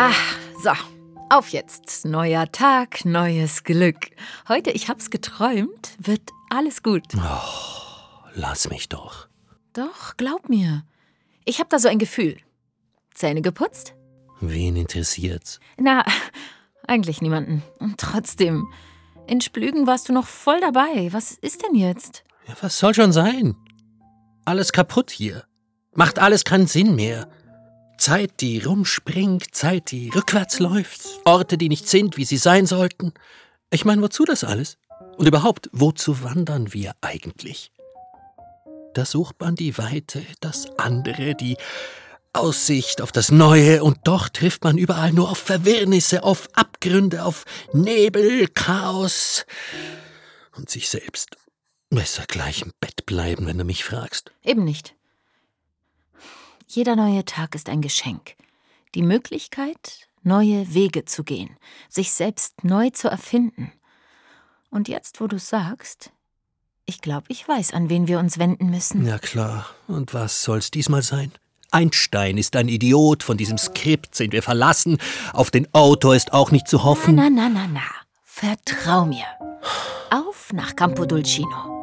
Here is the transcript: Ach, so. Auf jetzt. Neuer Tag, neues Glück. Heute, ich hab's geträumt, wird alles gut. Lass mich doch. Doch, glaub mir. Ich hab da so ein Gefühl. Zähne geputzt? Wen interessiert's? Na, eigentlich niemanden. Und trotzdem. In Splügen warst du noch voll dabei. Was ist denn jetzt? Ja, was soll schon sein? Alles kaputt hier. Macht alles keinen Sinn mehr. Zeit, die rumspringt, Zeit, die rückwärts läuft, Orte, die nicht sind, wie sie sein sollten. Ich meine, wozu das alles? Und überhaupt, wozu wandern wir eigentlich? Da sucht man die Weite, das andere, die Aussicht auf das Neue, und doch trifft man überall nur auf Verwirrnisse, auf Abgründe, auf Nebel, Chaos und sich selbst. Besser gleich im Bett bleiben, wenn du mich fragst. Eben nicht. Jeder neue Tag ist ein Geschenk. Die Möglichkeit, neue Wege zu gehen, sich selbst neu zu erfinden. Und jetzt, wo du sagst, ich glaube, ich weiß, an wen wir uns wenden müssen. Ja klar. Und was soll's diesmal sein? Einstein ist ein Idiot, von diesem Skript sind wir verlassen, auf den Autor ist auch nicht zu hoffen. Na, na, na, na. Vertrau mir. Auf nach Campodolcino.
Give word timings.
Ach, 0.00 0.38
so. 0.62 0.70
Auf 1.28 1.48
jetzt. 1.48 2.04
Neuer 2.04 2.52
Tag, 2.52 3.04
neues 3.04 3.64
Glück. 3.64 3.96
Heute, 4.46 4.70
ich 4.70 4.88
hab's 4.88 5.10
geträumt, 5.10 5.96
wird 5.98 6.22
alles 6.50 6.84
gut. 6.84 7.02
Lass 8.34 8.70
mich 8.70 8.88
doch. 8.88 9.26
Doch, 9.72 10.16
glaub 10.16 10.48
mir. 10.48 10.84
Ich 11.44 11.58
hab 11.58 11.68
da 11.68 11.80
so 11.80 11.88
ein 11.88 11.98
Gefühl. 11.98 12.36
Zähne 13.12 13.42
geputzt? 13.42 13.92
Wen 14.40 14.76
interessiert's? 14.76 15.58
Na, 15.78 16.04
eigentlich 16.86 17.20
niemanden. 17.20 17.64
Und 17.80 17.98
trotzdem. 17.98 18.68
In 19.26 19.40
Splügen 19.40 19.88
warst 19.88 20.08
du 20.08 20.12
noch 20.12 20.28
voll 20.28 20.60
dabei. 20.60 21.08
Was 21.10 21.32
ist 21.32 21.64
denn 21.64 21.74
jetzt? 21.74 22.22
Ja, 22.46 22.54
was 22.60 22.78
soll 22.78 22.94
schon 22.94 23.10
sein? 23.10 23.56
Alles 24.44 24.70
kaputt 24.70 25.10
hier. 25.10 25.44
Macht 25.92 26.20
alles 26.20 26.44
keinen 26.44 26.68
Sinn 26.68 26.94
mehr. 26.94 27.28
Zeit, 27.98 28.40
die 28.40 28.60
rumspringt, 28.60 29.54
Zeit, 29.54 29.90
die 29.90 30.08
rückwärts 30.10 30.60
läuft, 30.60 31.02
Orte, 31.24 31.58
die 31.58 31.68
nicht 31.68 31.88
sind, 31.88 32.16
wie 32.16 32.24
sie 32.24 32.36
sein 32.36 32.66
sollten. 32.66 33.12
Ich 33.70 33.84
meine, 33.84 34.00
wozu 34.02 34.24
das 34.24 34.44
alles? 34.44 34.78
Und 35.16 35.26
überhaupt, 35.26 35.68
wozu 35.72 36.22
wandern 36.22 36.72
wir 36.72 36.94
eigentlich? 37.00 37.72
Da 38.94 39.04
sucht 39.04 39.40
man 39.40 39.56
die 39.56 39.76
Weite, 39.78 40.22
das 40.40 40.66
andere, 40.78 41.34
die 41.34 41.56
Aussicht 42.32 43.00
auf 43.00 43.12
das 43.12 43.30
Neue, 43.30 43.82
und 43.82 43.98
doch 44.04 44.28
trifft 44.28 44.64
man 44.64 44.78
überall 44.78 45.12
nur 45.12 45.30
auf 45.30 45.38
Verwirrnisse, 45.38 46.22
auf 46.22 46.48
Abgründe, 46.54 47.24
auf 47.24 47.44
Nebel, 47.72 48.48
Chaos 48.48 49.44
und 50.56 50.70
sich 50.70 50.88
selbst. 50.88 51.36
Besser 51.90 52.24
gleich 52.26 52.62
im 52.62 52.72
Bett 52.80 53.06
bleiben, 53.06 53.46
wenn 53.46 53.58
du 53.58 53.64
mich 53.64 53.84
fragst. 53.84 54.30
Eben 54.44 54.64
nicht. 54.64 54.94
Jeder 56.70 56.96
neue 56.96 57.24
Tag 57.24 57.54
ist 57.54 57.70
ein 57.70 57.80
Geschenk. 57.80 58.36
Die 58.94 59.02
Möglichkeit, 59.02 60.06
neue 60.22 60.74
Wege 60.74 61.06
zu 61.06 61.24
gehen, 61.24 61.56
sich 61.88 62.12
selbst 62.12 62.62
neu 62.62 62.90
zu 62.90 63.08
erfinden. 63.08 63.72
Und 64.68 64.86
jetzt, 64.86 65.18
wo 65.22 65.26
du 65.26 65.38
sagst, 65.38 66.12
ich 66.84 67.00
glaube, 67.00 67.24
ich 67.28 67.48
weiß, 67.48 67.72
an 67.72 67.88
wen 67.88 68.06
wir 68.06 68.18
uns 68.18 68.38
wenden 68.38 68.68
müssen. 68.68 69.06
Ja 69.06 69.18
klar. 69.18 69.66
Und 69.86 70.12
was 70.12 70.42
soll's 70.44 70.70
diesmal 70.70 71.02
sein? 71.02 71.32
Einstein 71.70 72.36
ist 72.36 72.54
ein 72.54 72.68
Idiot, 72.68 73.22
von 73.22 73.38
diesem 73.38 73.56
Skript 73.56 74.14
sind 74.14 74.32
wir 74.32 74.42
verlassen, 74.42 74.98
auf 75.32 75.50
den 75.50 75.72
Autor 75.72 76.16
ist 76.16 76.34
auch 76.34 76.50
nicht 76.50 76.68
zu 76.68 76.84
hoffen. 76.84 77.14
Na, 77.14 77.30
na, 77.30 77.48
na, 77.48 77.66
na. 77.66 77.80
Vertrau 78.24 79.06
mir. 79.06 79.24
Auf 80.10 80.52
nach 80.52 80.76
Campodolcino. 80.76 81.77